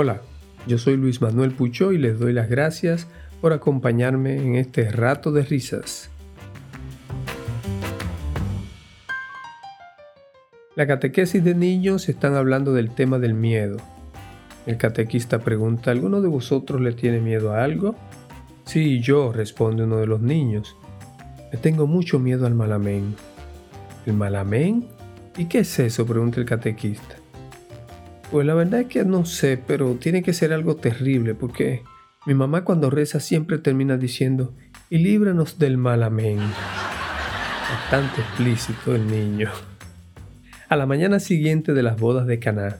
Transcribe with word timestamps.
Hola, 0.00 0.20
yo 0.68 0.78
soy 0.78 0.96
Luis 0.96 1.20
Manuel 1.20 1.50
Pucho 1.50 1.90
y 1.90 1.98
les 1.98 2.20
doy 2.20 2.32
las 2.32 2.48
gracias 2.48 3.08
por 3.40 3.52
acompañarme 3.52 4.36
en 4.36 4.54
este 4.54 4.92
rato 4.92 5.32
de 5.32 5.42
risas. 5.42 6.08
La 10.76 10.86
catequesis 10.86 11.42
de 11.42 11.56
niños 11.56 12.08
están 12.08 12.36
hablando 12.36 12.74
del 12.74 12.90
tema 12.90 13.18
del 13.18 13.34
miedo. 13.34 13.78
El 14.66 14.76
catequista 14.76 15.40
pregunta, 15.40 15.90
¿alguno 15.90 16.20
de 16.20 16.28
vosotros 16.28 16.80
le 16.80 16.92
tiene 16.92 17.18
miedo 17.18 17.52
a 17.52 17.64
algo? 17.64 17.96
Sí, 18.66 19.00
yo, 19.00 19.32
responde 19.32 19.82
uno 19.82 19.96
de 19.96 20.06
los 20.06 20.20
niños. 20.20 20.76
Le 21.50 21.58
tengo 21.58 21.88
mucho 21.88 22.20
miedo 22.20 22.46
al 22.46 22.54
malamén. 22.54 23.16
¿El 24.06 24.12
malamén? 24.12 24.86
¿Y 25.36 25.46
qué 25.46 25.58
es 25.58 25.76
eso? 25.80 26.06
pregunta 26.06 26.38
el 26.38 26.46
catequista. 26.46 27.16
Pues 28.30 28.46
la 28.46 28.54
verdad 28.54 28.80
es 28.80 28.86
que 28.88 29.04
no 29.04 29.24
sé, 29.24 29.58
pero 29.64 29.94
tiene 29.94 30.22
que 30.22 30.34
ser 30.34 30.52
algo 30.52 30.76
terrible 30.76 31.34
porque 31.34 31.82
mi 32.26 32.34
mamá 32.34 32.62
cuando 32.62 32.90
reza 32.90 33.20
siempre 33.20 33.58
termina 33.58 33.96
diciendo, 33.96 34.52
y 34.90 34.98
líbranos 34.98 35.58
del 35.58 35.78
mal 35.78 36.02
amén. 36.02 36.38
Bastante 37.70 38.20
explícito 38.20 38.94
el 38.94 39.06
niño. 39.06 39.50
A 40.68 40.76
la 40.76 40.84
mañana 40.84 41.20
siguiente 41.20 41.72
de 41.72 41.82
las 41.82 41.98
bodas 41.98 42.26
de 42.26 42.38
Caná, 42.38 42.76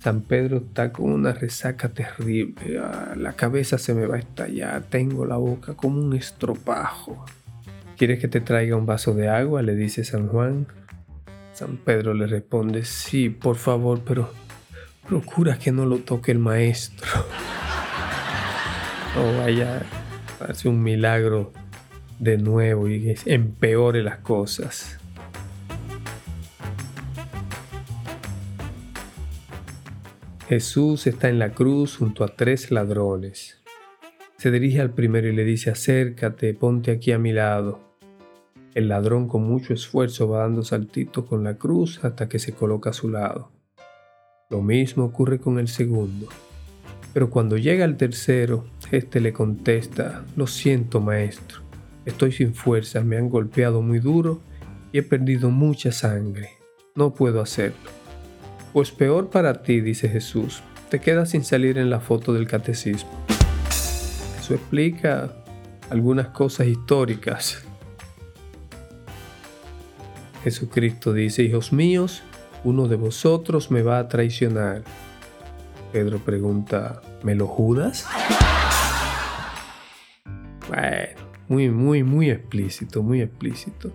San 0.00 0.22
Pedro 0.22 0.56
está 0.56 0.92
con 0.92 1.12
una 1.12 1.32
resaca 1.32 1.90
terrible. 1.90 2.80
Ah, 2.82 3.14
la 3.16 3.34
cabeza 3.34 3.78
se 3.78 3.94
me 3.94 4.06
va 4.06 4.16
a 4.16 4.20
estallar, 4.20 4.82
tengo 4.82 5.24
la 5.24 5.36
boca 5.36 5.74
como 5.74 6.00
un 6.00 6.16
estropajo. 6.16 7.24
¿Quieres 7.96 8.18
que 8.18 8.26
te 8.26 8.40
traiga 8.40 8.74
un 8.76 8.86
vaso 8.86 9.14
de 9.14 9.28
agua? 9.28 9.62
le 9.62 9.76
dice 9.76 10.02
San 10.02 10.26
Juan. 10.26 10.66
San 11.52 11.76
Pedro 11.76 12.14
le 12.14 12.26
responde, 12.26 12.84
sí, 12.84 13.28
por 13.28 13.56
favor, 13.56 14.00
pero 14.04 14.30
procura 15.10 15.58
que 15.58 15.72
no 15.72 15.86
lo 15.86 15.98
toque 15.98 16.30
el 16.30 16.38
maestro. 16.38 17.08
O 19.18 19.38
vaya 19.38 19.82
a 20.38 20.68
un 20.68 20.84
milagro 20.84 21.52
de 22.20 22.38
nuevo 22.38 22.88
y 22.88 23.16
empeore 23.26 24.04
las 24.04 24.18
cosas. 24.18 25.00
Jesús 30.48 31.08
está 31.08 31.28
en 31.28 31.40
la 31.40 31.54
cruz 31.54 31.96
junto 31.96 32.22
a 32.22 32.28
tres 32.36 32.70
ladrones. 32.70 33.60
Se 34.36 34.52
dirige 34.52 34.80
al 34.80 34.94
primero 34.94 35.26
y 35.26 35.34
le 35.34 35.42
dice, 35.42 35.70
acércate, 35.70 36.54
ponte 36.54 36.92
aquí 36.92 37.10
a 37.10 37.18
mi 37.18 37.32
lado. 37.32 37.80
El 38.76 38.86
ladrón 38.86 39.26
con 39.26 39.42
mucho 39.42 39.74
esfuerzo 39.74 40.28
va 40.28 40.42
dando 40.42 40.62
saltitos 40.62 41.24
con 41.24 41.42
la 41.42 41.56
cruz 41.58 41.98
hasta 42.04 42.28
que 42.28 42.38
se 42.38 42.52
coloca 42.52 42.90
a 42.90 42.92
su 42.92 43.08
lado. 43.08 43.59
Lo 44.50 44.62
mismo 44.62 45.04
ocurre 45.04 45.38
con 45.38 45.60
el 45.60 45.68
segundo. 45.68 46.26
Pero 47.12 47.30
cuando 47.30 47.56
llega 47.56 47.84
el 47.84 47.96
tercero, 47.96 48.64
éste 48.90 49.20
le 49.20 49.32
contesta, 49.32 50.24
lo 50.34 50.48
siento 50.48 51.00
maestro, 51.00 51.60
estoy 52.04 52.32
sin 52.32 52.52
fuerza, 52.52 53.02
me 53.02 53.16
han 53.16 53.28
golpeado 53.28 53.80
muy 53.80 54.00
duro 54.00 54.40
y 54.90 54.98
he 54.98 55.02
perdido 55.04 55.50
mucha 55.50 55.92
sangre, 55.92 56.50
no 56.96 57.14
puedo 57.14 57.40
hacerlo. 57.40 57.78
Pues 58.72 58.90
peor 58.90 59.30
para 59.30 59.62
ti, 59.62 59.80
dice 59.80 60.08
Jesús, 60.08 60.64
te 60.88 61.00
quedas 61.00 61.30
sin 61.30 61.44
salir 61.44 61.78
en 61.78 61.88
la 61.88 62.00
foto 62.00 62.32
del 62.32 62.48
catecismo. 62.48 63.10
Eso 64.40 64.54
explica 64.54 65.32
algunas 65.90 66.28
cosas 66.28 66.66
históricas. 66.66 67.64
Jesucristo 70.42 71.12
dice, 71.12 71.44
hijos 71.44 71.72
míos, 71.72 72.24
uno 72.64 72.88
de 72.88 72.96
vosotros 72.96 73.70
me 73.70 73.82
va 73.82 73.98
a 73.98 74.08
traicionar. 74.08 74.82
Pedro 75.92 76.18
pregunta, 76.18 77.00
¿me 77.22 77.34
lo 77.34 77.46
judas? 77.46 78.06
Bueno, 80.68 81.20
muy, 81.48 81.68
muy, 81.70 82.04
muy 82.04 82.30
explícito, 82.30 83.02
muy 83.02 83.22
explícito. 83.22 83.92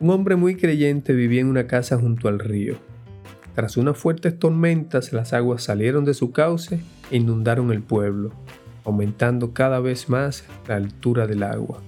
Un 0.00 0.10
hombre 0.10 0.36
muy 0.36 0.56
creyente 0.56 1.14
vivía 1.14 1.40
en 1.40 1.46
una 1.46 1.66
casa 1.66 1.96
junto 1.98 2.28
al 2.28 2.38
río. 2.38 2.76
Tras 3.54 3.78
unas 3.78 3.96
fuertes 3.96 4.38
tormentas, 4.38 5.14
las 5.14 5.32
aguas 5.32 5.62
salieron 5.62 6.04
de 6.04 6.12
su 6.12 6.32
cauce 6.32 6.80
e 7.10 7.16
inundaron 7.16 7.72
el 7.72 7.80
pueblo, 7.82 8.32
aumentando 8.84 9.54
cada 9.54 9.80
vez 9.80 10.10
más 10.10 10.44
la 10.68 10.76
altura 10.76 11.26
del 11.26 11.42
agua. 11.42 11.80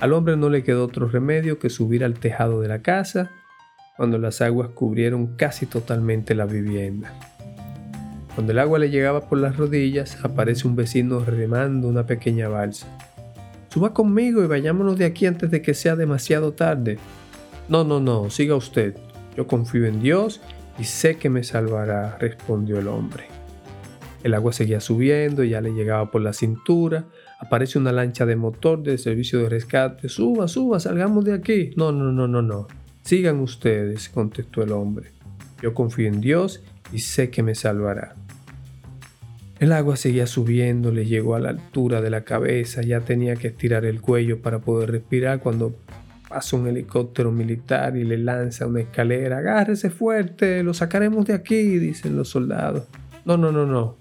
Al 0.00 0.14
hombre 0.14 0.38
no 0.38 0.48
le 0.48 0.62
quedó 0.62 0.86
otro 0.86 1.08
remedio 1.08 1.58
que 1.58 1.68
subir 1.68 2.04
al 2.04 2.14
tejado 2.14 2.62
de 2.62 2.68
la 2.68 2.80
casa 2.80 3.30
cuando 3.96 4.18
las 4.18 4.40
aguas 4.40 4.70
cubrieron 4.70 5.36
casi 5.36 5.66
totalmente 5.66 6.34
la 6.34 6.46
vivienda. 6.46 7.12
Cuando 8.34 8.52
el 8.52 8.58
agua 8.58 8.78
le 8.78 8.90
llegaba 8.90 9.28
por 9.28 9.38
las 9.38 9.56
rodillas, 9.56 10.24
aparece 10.24 10.66
un 10.66 10.74
vecino 10.74 11.20
remando 11.20 11.88
una 11.88 12.06
pequeña 12.06 12.48
balsa. 12.48 12.86
Suba 13.68 13.92
conmigo 13.92 14.42
y 14.42 14.46
vayámonos 14.46 14.98
de 14.98 15.04
aquí 15.04 15.26
antes 15.26 15.50
de 15.50 15.60
que 15.60 15.74
sea 15.74 15.96
demasiado 15.96 16.52
tarde. 16.52 16.98
No, 17.68 17.84
no, 17.84 18.00
no, 18.00 18.30
siga 18.30 18.54
usted. 18.54 18.96
Yo 19.36 19.46
confío 19.46 19.86
en 19.86 20.02
Dios 20.02 20.40
y 20.78 20.84
sé 20.84 21.16
que 21.16 21.30
me 21.30 21.44
salvará, 21.44 22.16
respondió 22.18 22.78
el 22.78 22.88
hombre. 22.88 23.24
El 24.22 24.34
agua 24.34 24.52
seguía 24.52 24.80
subiendo, 24.80 25.42
ya 25.42 25.60
le 25.60 25.72
llegaba 25.72 26.10
por 26.10 26.22
la 26.22 26.32
cintura. 26.32 27.04
Aparece 27.40 27.78
una 27.78 27.92
lancha 27.92 28.24
de 28.24 28.36
motor 28.36 28.82
de 28.82 28.96
servicio 28.96 29.40
de 29.40 29.48
rescate. 29.48 30.08
Suba, 30.08 30.48
suba, 30.48 30.78
salgamos 30.78 31.24
de 31.24 31.34
aquí. 31.34 31.70
No, 31.76 31.92
no, 31.92 32.12
no, 32.12 32.28
no, 32.28 32.40
no. 32.40 32.68
Sigan 33.02 33.40
ustedes, 33.40 34.08
contestó 34.08 34.62
el 34.62 34.72
hombre. 34.72 35.10
Yo 35.60 35.74
confío 35.74 36.08
en 36.08 36.20
Dios 36.20 36.62
y 36.92 37.00
sé 37.00 37.30
que 37.30 37.42
me 37.42 37.54
salvará. 37.54 38.14
El 39.58 39.72
agua 39.72 39.96
seguía 39.96 40.26
subiendo, 40.26 40.90
le 40.90 41.06
llegó 41.06 41.36
a 41.36 41.40
la 41.40 41.50
altura 41.50 42.00
de 42.00 42.10
la 42.10 42.24
cabeza, 42.24 42.82
ya 42.82 43.00
tenía 43.00 43.36
que 43.36 43.48
estirar 43.48 43.84
el 43.84 44.00
cuello 44.00 44.42
para 44.42 44.58
poder 44.58 44.90
respirar 44.90 45.38
cuando 45.38 45.76
pasa 46.28 46.56
un 46.56 46.66
helicóptero 46.66 47.30
militar 47.30 47.96
y 47.96 48.04
le 48.04 48.18
lanza 48.18 48.66
una 48.66 48.80
escalera. 48.80 49.38
Agárrese 49.38 49.90
fuerte, 49.90 50.62
lo 50.62 50.74
sacaremos 50.74 51.26
de 51.26 51.34
aquí, 51.34 51.78
dicen 51.78 52.16
los 52.16 52.28
soldados. 52.28 52.88
No, 53.24 53.36
no, 53.36 53.52
no, 53.52 53.66
no. 53.66 53.96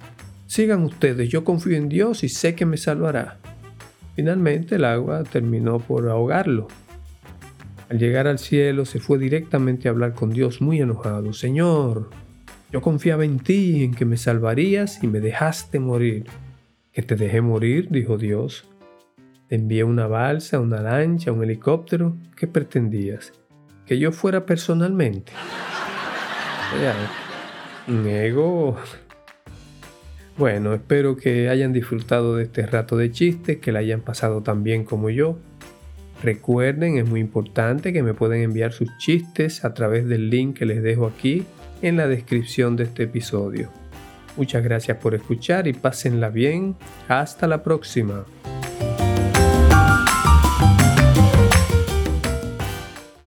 Sigan 0.48 0.84
ustedes, 0.84 1.30
yo 1.30 1.44
confío 1.44 1.78
en 1.78 1.90
Dios 1.90 2.24
y 2.24 2.30
sé 2.30 2.56
que 2.56 2.66
me 2.66 2.78
salvará. 2.78 3.38
Finalmente 4.16 4.76
el 4.76 4.86
agua 4.86 5.24
terminó 5.24 5.80
por 5.80 6.10
ahogarlo. 6.10 6.68
Al 7.92 8.00
llegar 8.00 8.26
al 8.26 8.40
cielo 8.40 8.86
se 8.86 9.02
fue 9.02 9.20
directamente 9.20 9.90
a 9.90 9.92
hablar 9.92 10.14
con 10.14 10.30
Dios 10.30 10.62
muy 10.62 10.80
enojado. 10.80 11.34
Señor, 11.34 12.10
yo 12.72 12.80
confiaba 12.80 13.26
en 13.26 13.40
ti, 13.40 13.84
en 13.84 13.94
que 13.94 14.06
me 14.06 14.16
salvarías 14.16 15.04
y 15.04 15.08
me 15.08 15.20
dejaste 15.20 15.78
morir. 15.82 16.24
Que 16.94 17.02
te 17.02 17.18
dejé 17.18 17.42
morir, 17.42 17.90
dijo 17.90 18.18
Dios. 18.18 18.66
Te 19.50 19.56
envié 19.56 19.84
una 19.84 20.08
balsa, 20.08 20.62
una 20.62 20.80
lancha, 20.80 21.34
un 21.34 21.44
helicóptero. 21.44 22.16
¿Qué 22.38 22.48
pretendías? 22.48 23.34
Que 23.86 24.00
yo 24.00 24.14
fuera 24.14 24.46
personalmente. 24.46 25.34
un 27.90 28.08
ego. 28.08 28.78
Bueno, 30.38 30.74
espero 30.74 31.18
que 31.18 31.50
hayan 31.50 31.74
disfrutado 31.74 32.38
de 32.38 32.44
este 32.44 32.66
rato 32.66 32.96
de 32.96 33.12
chistes, 33.12 33.58
que 33.58 33.74
la 33.74 33.80
hayan 33.80 34.00
pasado 34.00 34.44
tan 34.44 34.64
bien 34.64 34.86
como 34.86 35.10
yo. 35.10 35.38
Recuerden, 36.22 36.98
es 36.98 37.08
muy 37.08 37.20
importante 37.20 37.92
que 37.92 38.04
me 38.04 38.14
pueden 38.14 38.42
enviar 38.42 38.74
sus 38.74 38.96
chistes 38.98 39.66
a 39.66 39.74
través 39.74 40.08
del 40.08 40.30
link 40.30 40.58
que 40.58 40.66
les 40.66 40.84
dejo 40.84 41.08
aquí 41.08 41.46
en 41.82 41.98
la 41.98 42.08
descripción 42.08 42.76
de 42.76 42.84
este 42.84 43.04
episodio. 43.04 43.70
Muchas 44.38 44.64
gracias 44.64 44.98
por 44.98 45.16
escuchar 45.16 45.68
y 45.68 45.74
pásenla 45.74 46.30
bien. 46.30 46.76
Hasta 47.08 47.48
la 47.48 47.64
próxima. 47.64 48.26